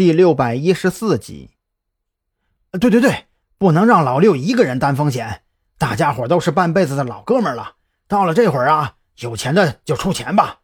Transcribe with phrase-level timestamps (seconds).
[0.00, 1.50] 第六百一十四集。
[2.80, 3.26] 对对对，
[3.58, 5.42] 不能让老六一个人担风险，
[5.76, 7.74] 大家伙都是半辈子的老哥们了。
[8.08, 10.60] 到了这会儿啊，有钱的就出钱吧。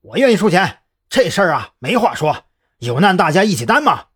[0.00, 0.78] 我愿意出钱，
[1.08, 2.46] 这事儿啊没话说，
[2.78, 4.06] 有难大家一起担嘛。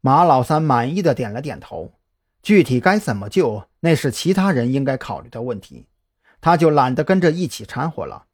[0.00, 1.94] 马老三满意的点了点头。
[2.40, 5.88] 具体该怎么救，那是其他人应该考虑的问题，
[6.40, 8.26] 他就懒得跟着一起掺和了。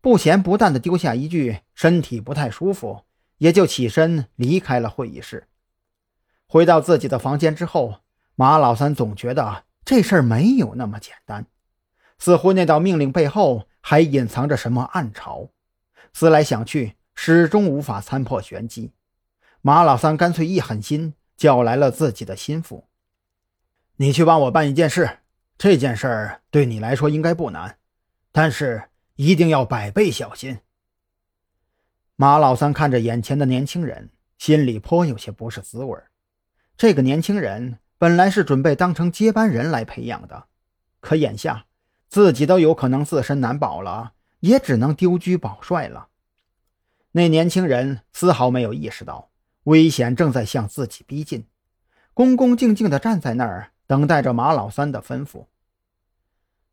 [0.00, 3.02] 不咸不淡的丢下一句“身体不太舒服”，
[3.44, 5.48] 也就起身离开了会议室。
[6.46, 7.96] 回到自己的房间之后，
[8.36, 11.44] 马老三总觉得这事儿没有那么简单，
[12.18, 15.50] 似乎那道命令背后还隐藏着什么暗潮。
[16.14, 18.94] 思来想去，始终无法参破玄机。
[19.60, 22.88] 马老三干脆一狠心，叫来了自己的心腹
[23.96, 25.18] ：“你去帮我办一件事，
[25.58, 27.76] 这件事儿对你来说应该不难，
[28.32, 28.84] 但是……”
[29.16, 30.58] 一定要百倍小心。
[32.16, 35.98] 马老三看着眼前的年轻人，心里颇有些不是滋味。
[36.76, 40.46] 这个年轻人本来是准备当成接班人来培养的，
[41.00, 41.66] 可眼下
[42.08, 46.08] 自己都有可能自身难保了，也只能丢车保帅了。
[47.12, 49.30] 那年轻人丝毫没有意识到
[49.64, 51.46] 危险正在向自己逼近，
[52.12, 55.46] 恭恭敬敬地站在那儿，等待着马老三的吩咐。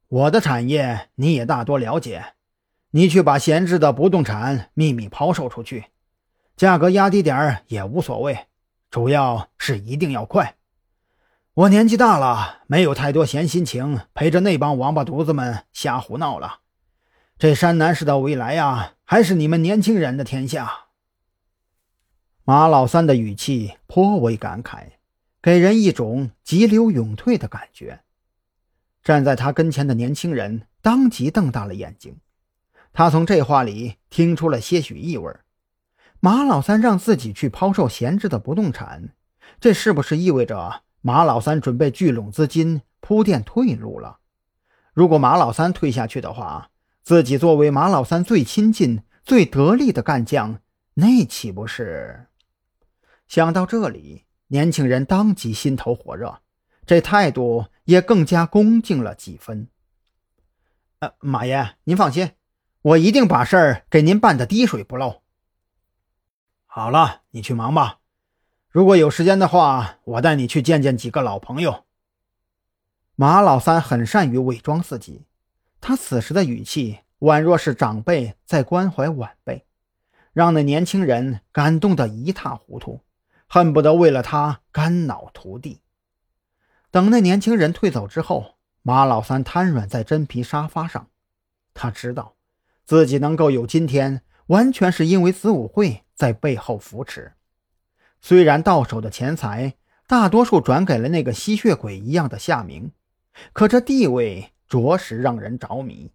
[0.08, 2.34] 我的产业你也大多了解，
[2.92, 5.86] 你去把闲置的不动产秘密抛售出去，
[6.56, 8.47] 价格压低点也无所谓，
[8.89, 10.56] 主要是一定要快。
[11.53, 16.59] 我年纪大了，没有太多闲心情陪着那帮王八犊子们瞎胡闹了。
[17.38, 20.88] 这山南市的未来呀，还是你们年轻人的天下。
[22.44, 24.92] 马老三的语气颇为感慨，
[25.42, 28.02] 给人一种急流勇退的感觉。
[29.03, 32.17] 站在他跟前的年轻人当即瞪大了眼睛，
[32.94, 35.34] 他从这话里听出了些许意味。
[36.20, 39.16] 马老三让自己去抛售闲置的不动产，
[39.59, 44.19] 这是不是意味着马老三准备聚拢资金铺垫退路了？
[44.94, 46.69] 如果马老三退下去的话，
[47.01, 50.59] 自己作为马老三最亲近、最得力的干将，
[50.94, 52.28] 那岂不是？
[53.28, 56.41] 想到这里，年轻人当即心头火热。
[56.85, 59.69] 这态度也更加恭敬了几分。
[61.00, 62.31] 呃，马爷，您放心，
[62.81, 65.22] 我一定把事儿给您办得滴水不漏。
[66.66, 68.00] 好了，你去忙吧。
[68.69, 71.86] 如果有时间的话，我带你去见见几个老朋友。
[73.16, 75.25] 马老三很善于伪装自己，
[75.80, 79.66] 他此时的语气宛若是长辈在关怀晚辈，
[80.34, 83.02] 让那年轻人感动得一塌糊涂，
[83.46, 85.81] 恨不得为了他肝脑涂地。
[86.90, 91.08] 等那年轻人退走之后，马老三瘫软在真皮沙发上。
[91.74, 92.36] 他知道，
[92.91, 97.31] 自己能够有今天，完全是因为子午会在背后扶持。
[98.19, 99.75] 虽然到手的钱财
[100.07, 102.91] 大多数转给了那个吸血鬼一样的夏明，
[103.53, 106.12] 可这地位着实让人着迷。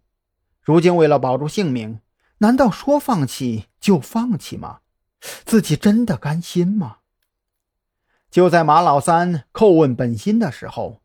[0.61, 1.99] 如今为了保住性命，
[2.37, 4.81] 难道说放弃就放弃吗？
[5.45, 6.97] 自己真的甘心吗？
[8.29, 11.01] 就在马老三叩问本心的时候，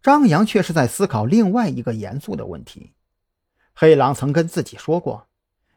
[0.00, 2.92] 张扬却是在思考另外一个严肃的问题。
[3.78, 5.28] 黑狼曾跟自己说过，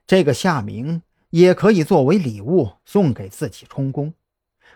[0.07, 4.13] 这个夏明也可以作为礼物送给自己充公，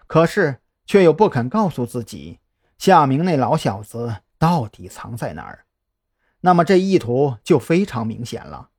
[0.05, 2.39] 可是却又不肯告诉自己
[2.77, 5.65] 夏明那老小子到底藏在哪儿。
[6.41, 8.69] 那么这意图就非常明显了，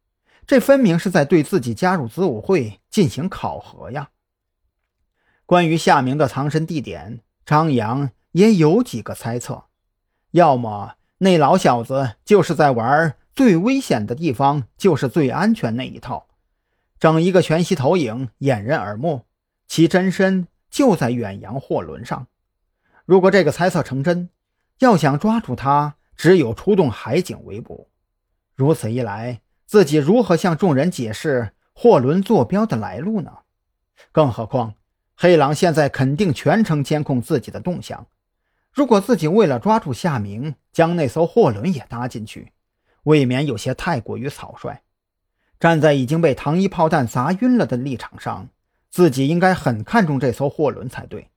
[0.47, 4.11] 这分明是在对自己加入子午会进行考核呀。
[5.47, 7.23] 关于夏明的藏身地点。
[7.47, 9.65] 张扬也有几个猜测，
[10.31, 16.29] 要么那老小子就是在玩最危险的地方就是最安全那一套，
[17.01, 19.23] 整一个全息投影掩人耳目，
[19.67, 22.29] 其真身就在远洋货轮上。
[23.05, 24.31] 如果这个猜测成真，
[24.79, 27.91] 要想抓住他，只有出动海警围捕。
[28.55, 33.39] 如此一来，自己如何向众人解释货轮坐标的来路呢？
[34.13, 34.75] 更何况。
[35.17, 38.07] 黑狼现在肯定全程监控自己的动向。
[38.73, 42.53] 如果自己为了抓住夏明，将那艘货轮也搭进去，
[43.05, 44.83] 未免有些太过于草率。
[45.61, 48.49] 站在已经被糖衣炮弹砸晕了的立场上，
[48.91, 51.31] 自己应该很看重这艘货轮才对，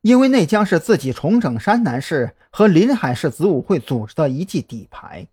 [0.00, 5.28] 因为那将是自己重整山南市和临海市子午会组织的一记底牌。